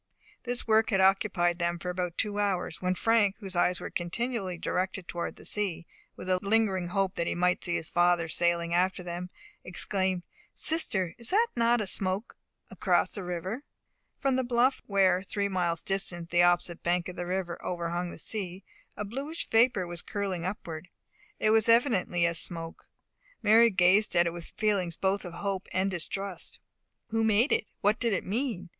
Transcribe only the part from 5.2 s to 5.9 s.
the sea,